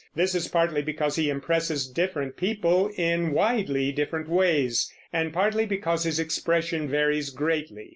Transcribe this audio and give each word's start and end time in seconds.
This 0.15 0.33
is 0.33 0.47
partly 0.47 0.81
because 0.81 1.15
he 1.15 1.29
impresses 1.29 1.87
different 1.87 2.35
people 2.35 2.89
in 2.97 3.33
widely 3.33 3.91
different 3.91 4.27
ways, 4.27 4.91
and 5.13 5.31
partly 5.31 5.67
because 5.67 6.05
his 6.05 6.17
expression 6.19 6.89
varies 6.89 7.29
greatly. 7.29 7.89